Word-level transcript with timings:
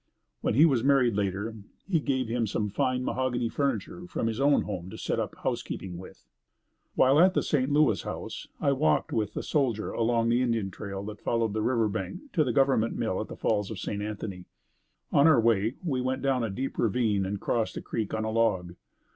When 0.41 0.55
he 0.55 0.65
was 0.65 0.83
married 0.83 1.13
later, 1.15 1.55
he 1.87 1.99
gave 1.99 2.27
him 2.27 2.47
some 2.47 2.69
fine 2.71 3.05
mahogany 3.05 3.49
furniture, 3.49 4.07
from 4.07 4.25
his 4.25 4.41
own 4.41 4.63
home, 4.63 4.89
to 4.89 4.97
set 4.97 5.19
up 5.19 5.35
housekeeping 5.43 5.99
with. 5.99 6.25
While 6.95 7.19
at 7.19 7.35
the 7.35 7.43
St. 7.43 7.71
Louis 7.71 8.01
House, 8.01 8.47
I 8.59 8.71
walked 8.71 9.13
with 9.13 9.37
a 9.37 9.43
soldier 9.43 9.91
along 9.91 10.29
the 10.29 10.41
Indian 10.41 10.71
trail 10.71 11.03
that 11.03 11.21
followed 11.21 11.53
the 11.53 11.61
river 11.61 11.87
bank 11.87 12.31
to 12.33 12.43
the 12.43 12.51
government 12.51 12.95
mill 12.95 13.21
at 13.21 13.27
the 13.27 13.37
Falls 13.37 13.69
of 13.69 13.77
St. 13.77 14.01
Anthony. 14.01 14.45
On 15.11 15.27
our 15.27 15.39
way, 15.39 15.75
we 15.85 16.01
went 16.01 16.23
down 16.23 16.43
a 16.43 16.49
deep 16.49 16.79
ravine 16.79 17.23
and 17.23 17.39
crossed 17.39 17.75
the 17.75 17.81
creek 17.83 18.11
on 18.11 18.23
a 18.23 18.31
log. 18.31 18.73